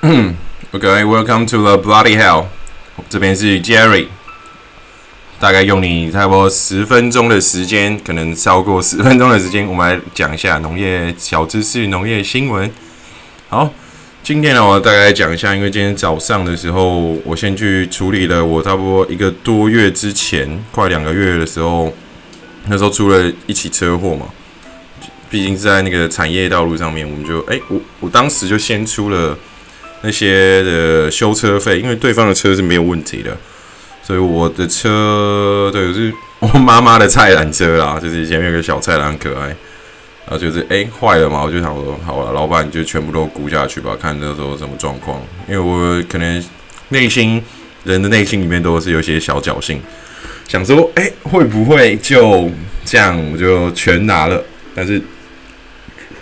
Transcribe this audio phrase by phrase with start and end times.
[0.00, 2.44] OK，Welcome to the bloody hell。
[3.10, 4.06] 这边是 Jerry，
[5.40, 12.70] 大概用你差不多十分钟的时间，可能超过十分钟的时间，我们来讲一下农业小知识、农业新闻。
[13.48, 13.72] 好，
[14.22, 21.92] 今天呢，我大概讲一下，因为今天早上的时候，我先去处理了我差不多一个多月之前，快两个月的时候，
[22.66, 24.26] 那时候出了一起车祸嘛。
[25.28, 29.36] 毕竟是在那个产业道路上面，我们就哎，我我当时就先出了
[30.02, 33.36] 那些的修车费，因为对方的车是没有问题的，
[34.02, 39.46] 所以我的车对是我妈妈的菜篮车啦，就是前面有个小菜篮，很可爱。
[40.26, 45.22] 然后就是哎坏了嘛，我就想说好了，老板就全部都估下去吧，看那时候什么状况。
[45.48, 46.44] 因为我可能
[46.90, 47.42] 内心
[47.84, 49.80] 人的内心里面都是有些小侥幸，
[50.46, 52.50] 想说哎会不会就
[52.84, 54.42] 这样我就全拿了，
[54.74, 55.00] 但是。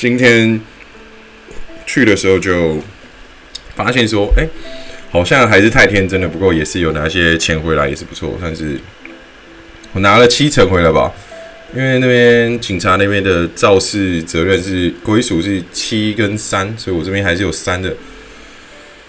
[0.00, 0.60] 今天
[1.84, 2.78] 去的时候就
[3.78, 4.44] 发现说，哎，
[5.08, 6.26] 好像还是太天真了。
[6.26, 8.36] 不过也是有拿些钱回来，也是不错。
[8.42, 8.76] 但是
[9.92, 11.12] 我拿了七成回来吧，
[11.76, 17.94] 因为那边警察那边的肇事责任是归属是七跟三，所以我这边还是有三的。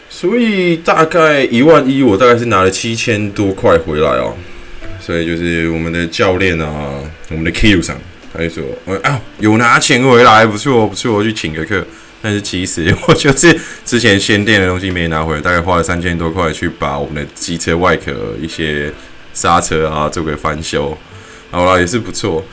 [0.07, 4.37] 所以大概一万一，我大概是拿了七千多块回来哦。
[5.01, 7.99] 所以就是我们的教练啊，我们的 Q 上。
[8.31, 11.83] 他就说：“我啊，有拿钱回来，不错不错，我去请个客。
[12.21, 18.91] 但是其实我就是之前先店的东西没拿回来，大概花了三千多块去把我们的机车外壳一些
[19.33, 20.97] 刹车啊做个翻修，
[21.49, 22.43] 好啦，也是不错。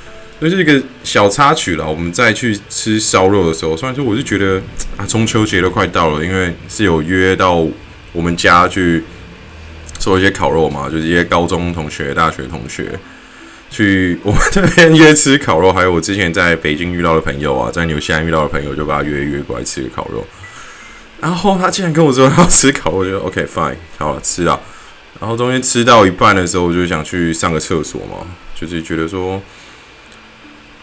[0.41, 1.89] 就是一个小插曲了。
[1.89, 4.62] 我们再去吃烧肉的时候，虽然说我是觉得
[4.97, 7.67] 啊，中秋节都快到了，因为是有约到
[8.12, 9.03] 我们家去
[9.98, 12.92] 做一些烤肉嘛，就是一些高中同学、大学同学。”
[13.77, 20.27] 去我们这边约吃烤肉，还有我之前在北京遇到的朋友啊，在纽西兰遇到的朋友，就把他约约过来吃个烤肉。
[21.21, 24.59] 然后他竟然跟我说要吃烤肉，我觉得 OK fine， 好了吃啊。
[25.21, 29.42] 然后中间吃到一半的时候，我就想去上个厕所嘛，就是觉得说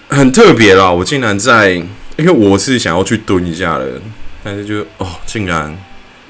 [0.10, 0.92] 很特别啦。
[0.92, 4.00] 我竟然在，因为我是想要去蹲一下的，
[4.44, 5.76] 但是就哦，竟然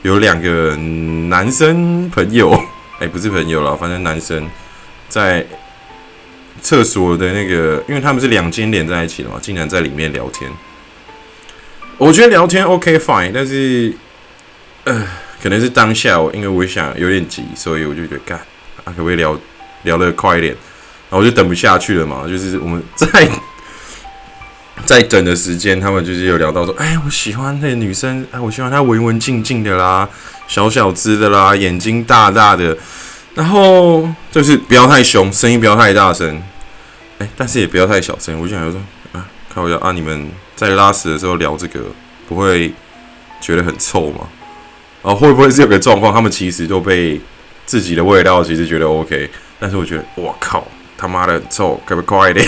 [0.04, 0.78] 有两个
[1.28, 2.58] 男生朋友，
[3.00, 4.50] 哎，不是朋友了，反正男生
[5.10, 5.46] 在。
[6.64, 10.50] 厕所的那个，因为他们是两间连在一起的嘛，竟然在里面聊天。
[11.98, 13.94] 我觉得聊天 OK fine，但是，
[14.86, 15.06] 呃，
[15.42, 18.38] 可能是当下我，因为我想有点急，所以我就觉得干
[18.84, 19.38] 啊，可不可以聊
[19.84, 20.54] 聊得快一点？
[21.10, 23.08] 然后我就等不下去了嘛，就是我们在
[24.86, 30.08] 在等的时间，他们就是有聊到说，哎，我喜欢那个女生，哎，我喜欢她文文静静的啦，
[30.48, 32.76] 小小只的啦，眼睛大大的，
[33.36, 36.42] 然后就是不要太凶，声音不要太大声。
[37.36, 41.82] 但是也不要太小声，我就想说啊，开玩笑啊，你们在拉屎的时候聊这个，
[42.28, 42.74] 不会
[43.42, 44.28] 觉得很臭吗？
[45.02, 47.20] 啊，会不会是有个状况，他们其实都被
[47.66, 49.30] 自己的味道其实觉得 OK，
[49.60, 50.66] 但是我觉得我靠，
[50.98, 52.48] 他妈的臭，可不可以快一点？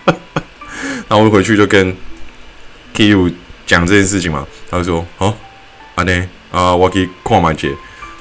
[1.08, 1.96] 然后我回去就跟
[2.94, 3.30] K U
[3.66, 5.34] 讲这件事情嘛，他就说哦，
[5.96, 7.74] 阿内啊，我可以看满姐，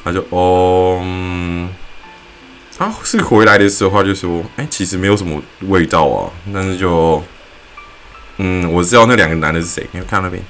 [0.03, 1.02] 他就哦。
[2.79, 7.22] 他是回来的时候他就说：“哎，其实没有什么味道啊。”但是就，
[8.38, 10.41] 嗯，我知道那两个男的是谁，你看那边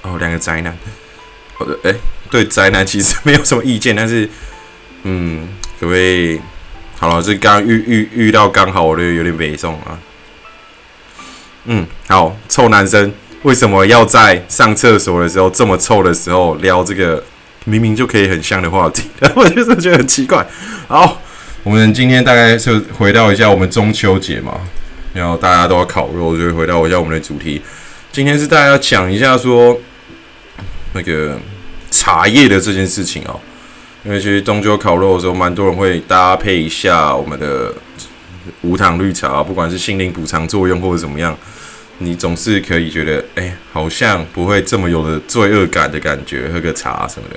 [0.00, 0.74] 哦，两个宅男。
[1.58, 1.94] 我的，哎，
[2.30, 4.26] 对宅男其实没有什么意见，但是，
[5.02, 5.46] 嗯，
[5.78, 6.40] 可不可以？
[6.98, 9.98] 好了，这刚遇遇遇到刚好，我就有点悲送啊。
[11.66, 13.12] 嗯，好，臭男生
[13.42, 17.22] 为什么要在上厕所的时候这么臭的时候聊这个
[17.64, 19.10] 明明就可以很香的话题？
[19.36, 20.46] 我就是觉得很奇怪。
[20.88, 21.20] 好。
[21.66, 24.60] 我们今天大概是回到一下我们中秋节嘛，
[25.12, 27.60] 然后大家都要烤肉，就回到一下我们的主题。
[28.12, 29.76] 今天是大家要讲一下说
[30.92, 31.36] 那个
[31.90, 33.40] 茶叶的这件事情哦，
[34.04, 37.74] 因为其实中秋烤肉的时候，蛮多人会搭配一下我们的
[38.60, 41.36] 无糖绿茶，不管是心灵补偿作用或者怎么样，
[41.98, 47.36] 你总是可以觉得哎，好像不会这么有的罪恶感的感觉，喝个茶什么的。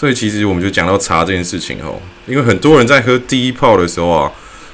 [0.00, 4.32] 所以其实我们就讲到茶这件事情哦，因为很多人在喝第一泡的时候啊，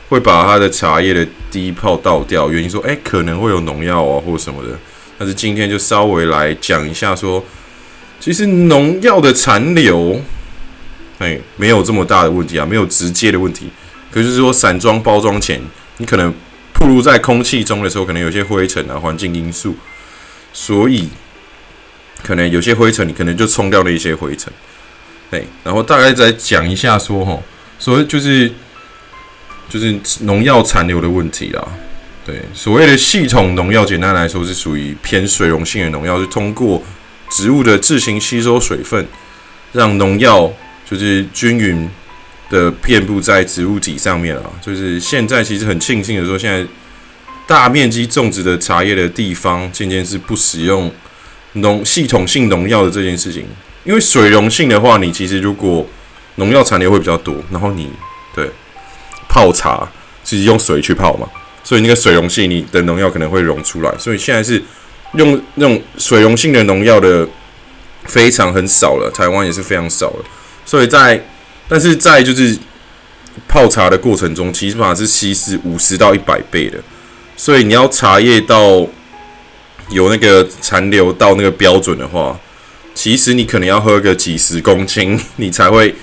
[0.08, 4.78] 会把他的茶叶的第一泡倒掉，原因说，哎，可能会有农药啊或什么的。
[5.18, 7.44] 但是今天就稍微来讲一下，说
[8.20, 10.22] 其实农药的残留，
[11.18, 13.68] 哎，没有这么大的问题啊，没有直接的问题。
[14.12, 15.60] 可是说散装包装前，
[15.96, 16.32] 你可能
[16.74, 19.74] 暴露在空气中的时候，可能有些灰尘啊，环境因素，
[20.52, 21.08] 所以
[22.22, 24.52] 可能有些灰尘，你可能就冲掉了一些灰尘。
[25.30, 27.38] 对，然后大概再讲一下说哈，
[27.78, 28.50] 所谓就是
[29.68, 31.68] 就是农药残留的问题啦。
[32.24, 36.82] 对，所谓的系统农药，简单来说是属于偏水溶性的农药，是通过
[37.30, 39.06] 植物的自行吸收水分，
[39.72, 40.52] 让农药
[40.88, 41.88] 就是均匀
[42.50, 44.42] 的遍布在植物体上面啊。
[44.60, 46.66] 就是现在其实很庆幸的说，现在
[47.46, 50.90] 大面积种植的茶叶的地方，渐渐是不使用
[51.52, 53.44] 农系统性农药的这件事情。
[53.86, 55.86] 因为水溶性的话，你其实如果
[56.34, 57.88] 农药残留会比较多，然后你
[58.34, 58.50] 对
[59.28, 59.88] 泡茶
[60.24, 61.28] 是用水去泡嘛，
[61.62, 64.60] 所以那个水溶性你的农药可能会溶出来，所以现在是
[65.14, 67.26] 用那种水溶性的农药的
[68.04, 70.24] 非常很少了，台湾也是非常少了，
[70.64, 71.24] 所以在
[71.68, 72.58] 但是在就是
[73.46, 76.78] 泡茶的过程中，起码是稀释五十到一百倍的，
[77.36, 78.84] 所以你要茶叶到
[79.90, 82.36] 有那个残留到那个标准的话。
[82.96, 85.94] 其实你可能要喝个几十公斤， 你才会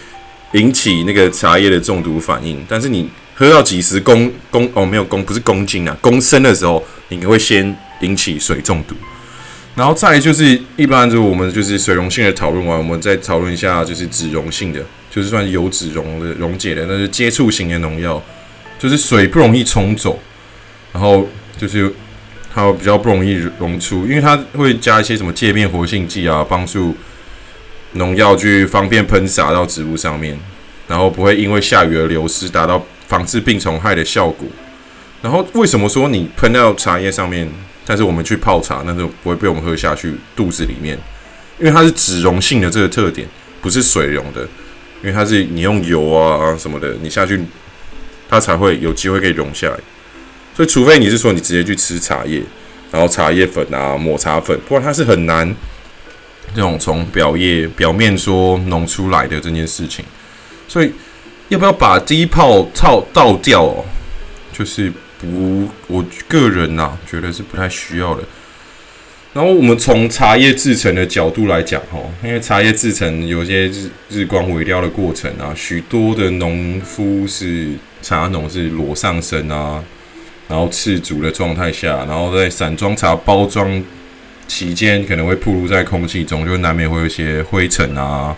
[0.54, 2.63] 引起那个茶叶的中毒反应。
[2.69, 8.95] 但是你喝到几十公公哦，没有公不是公斤啊，公升的时候，你会先引起水中毒。
[9.75, 14.80] 然后再就是一般就我们就是水溶性的讨论完，我们再讨论一下就是脂溶性的，
[15.10, 18.22] 就是算油脂溶的溶解的，那是接触型的农药，
[18.78, 20.19] 就是水不容易冲走，
[20.94, 21.92] 然后就是。
[22.54, 26.96] 它比较不容易溶出，因为它会加一些什么界面活性剂啊，帮助
[27.94, 30.40] 农药去方便喷洒到植物上面，
[30.88, 34.48] 然后不会因为下雨而流失，达到防治病虫害的效果。
[35.22, 37.50] 然后为什么说你喷到茶叶上面，
[37.86, 40.98] 但是我们去泡茶，那就不会被我们喝下去肚子里面？
[41.60, 43.28] 因为它是脂溶性的这个特点，
[43.62, 44.42] 不是水溶的，
[45.02, 47.40] 因为它是你用油啊什么的，你下去
[48.30, 49.78] 它才会有机会可以溶下来。
[50.56, 52.42] 所以，除非你是说你直接去吃茶叶，
[52.92, 55.52] 然后茶叶粉啊、抹茶粉，不然它是很难
[56.54, 60.06] 这种从表叶表面说浓出来的这件事情。
[60.68, 60.92] 所以，
[61.50, 63.64] 要不要把第一泡倒倒掉？
[63.64, 63.86] 哦？
[64.52, 68.24] 就是不，我个人呐觉得是不太需要的。
[69.34, 77.70] 然后，我们从茶叶制成的角度来讲，哦，因为茶叶制成有些日日光萎凋的过程啊，许多的农夫是
[78.04, 79.84] 茶农是裸上身啊。
[80.48, 83.84] 然后赤足的状态下，然后在散装茶包装
[84.48, 88.36] 期间，可能会暴露在空气中，就难免会有一些灰尘啊，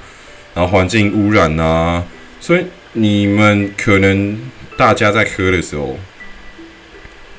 [0.54, 2.04] 然后环境污染啊。
[2.40, 2.64] 所以
[2.94, 4.40] 你们可能
[4.78, 5.98] 大家在喝的时候，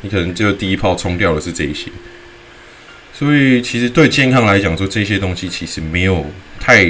[0.03, 1.91] 你可能就第一泡冲掉的是这一些。
[3.13, 6.27] 所以其实对健康来讲，说这些东西其实没有
[6.59, 6.85] 太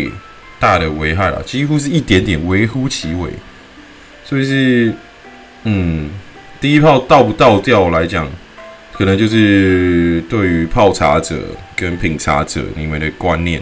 [0.58, 3.31] 大的危害了，几乎是一点点，微乎其微。
[4.25, 4.94] 所以是，
[5.64, 6.11] 嗯。
[6.61, 8.26] 第一泡倒不倒掉来讲，
[8.93, 11.37] 可能就是对于泡茶者
[11.76, 13.61] 跟品茶者你们的观念，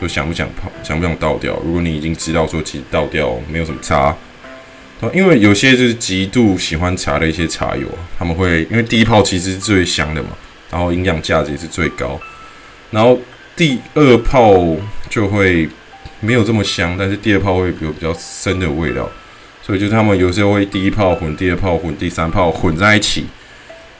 [0.00, 1.56] 就想不想泡，想不想倒掉？
[1.64, 4.14] 如果你已经知道说其实倒掉没有什么差，
[5.14, 7.86] 因为有些就是极度喜欢茶的一些茶友，
[8.18, 10.30] 他们会因为第一泡其实是最香的嘛，
[10.70, 12.20] 然后营养价值也是最高，
[12.90, 13.18] 然后
[13.54, 14.52] 第二泡
[15.08, 15.68] 就会
[16.20, 19.08] 没有这么香，但是第二泡会有比较深的味道。
[19.62, 23.26] 所以就是他们有时候会第一泡混，第二泡混，第三泡混在一起，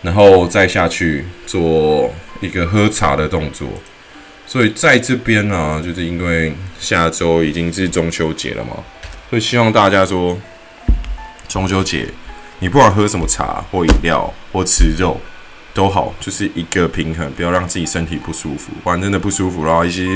[0.03, 3.69] 然后再下去做一个喝茶的动作。
[4.44, 8.73] 所以在这边呢，就是因为下周已经是中秋节了嘛，
[9.31, 10.37] 所以希望大家说
[11.49, 12.08] 中秋节
[12.58, 15.20] 你不管喝什么茶或饮料或吃肉
[15.73, 18.73] 都好，就是一个平衡，不要让自己身体不舒服。
[18.82, 20.06] 不然真的不舒服，然后一些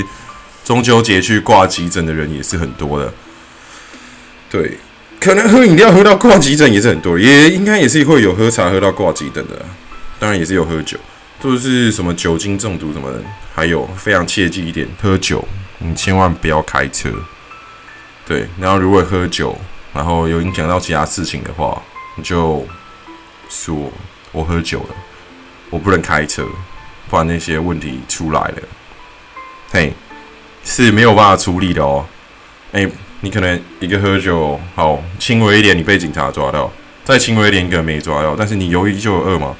[0.65, 3.13] 中秋节去挂急诊的人也是很多的，
[4.51, 4.77] 对。
[5.19, 9.65] 可能喝饮料喝到挂急诊也是很多，也应该也是会有喝茶喝到挂急诊的，
[10.19, 10.97] 当然也是有喝酒，
[11.41, 13.21] 都是什么酒精中毒什么的，
[13.53, 15.45] 还有非常切记一点，喝酒
[15.79, 17.09] 你千万不要开车，
[18.25, 19.57] 对，然后如果喝酒，
[19.93, 21.81] 然后有影响到其他事情的话，
[22.15, 22.65] 你就
[23.49, 23.91] 说
[24.31, 24.95] 我喝酒了，
[25.71, 26.47] 我不能开车，
[27.09, 28.61] 不然那些问题出来了，
[29.71, 29.91] 嘿，
[30.63, 32.05] 是没有办法处理的哦，
[32.71, 32.89] 哎。
[33.21, 36.71] 你可能一个喝酒好轻微一点，你被警察抓到；
[37.03, 38.35] 再轻微一点，一个没抓到。
[38.35, 39.55] 但是你犹一就有二嘛，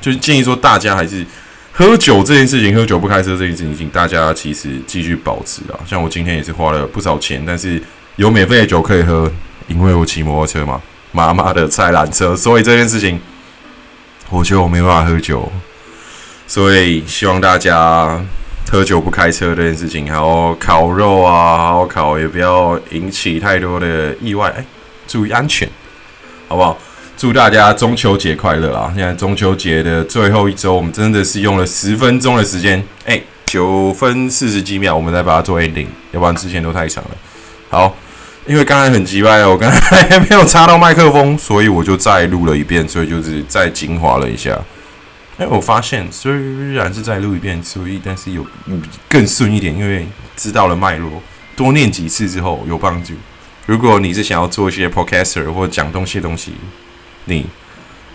[0.00, 1.24] 就是建议说大家还是
[1.72, 5.80] 喝酒这件事情，喝酒不开车这件事情，大家其实继续保持啊。
[5.86, 7.82] 像我今天也是花了不少钱，但是
[8.16, 9.32] 有免费的酒可以喝，
[9.66, 10.80] 因为我骑摩托车嘛，
[11.12, 13.18] 妈妈的菜缆车，所以这件事情
[14.28, 15.50] 我觉得我没办法喝酒，
[16.46, 18.22] 所以希望大家。
[18.68, 24.64] 喝酒不开车这件事情，还有烤肉啊，还有烤也不要引起太多的意外，哎，
[25.06, 25.68] 注意安全，
[26.48, 26.78] 好不好？
[27.16, 28.90] 祝大家中秋节快乐啊！
[28.96, 37.10] 现在中秋节的最后一周，我们真的是用了十分钟的时间，哎，九分四十几秒，我们再把它做 ending，要不然之前都太长了。
[37.68, 37.94] 好，
[38.46, 44.58] 因为刚才很急歪哦，我刚才没有插到麦克风，所以我就再录了一遍，所以就是再精华了一下。
[45.40, 46.30] 哎，我发现虽
[46.74, 48.46] 然是再录一遍，所以但是有
[49.08, 50.06] 更顺一点，因为
[50.36, 51.10] 知道了脉络。
[51.56, 53.14] 多念几次之后有帮助。
[53.64, 56.52] 如果你是想要做一些 podcaster 或讲东西的东西，
[57.24, 57.46] 你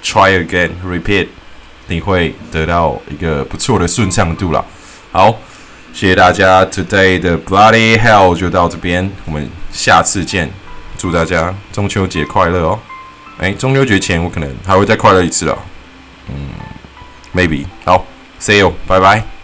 [0.04, 1.28] try again repeat，
[1.88, 4.64] 你会得到一个不错的顺畅度了。
[5.12, 5.36] 好，
[5.94, 10.48] 谢谢大家，today 的 bloody hell 就到这边，我们下次见，
[10.96, 12.80] 祝大家中秋节快乐哦！
[13.40, 15.58] 哎，中秋节前我可能还会再快乐一次了，
[16.30, 16.36] 嗯
[17.36, 17.68] Maybe.
[17.86, 18.08] Oh,
[18.40, 18.74] see you.
[18.88, 19.35] Bye bye.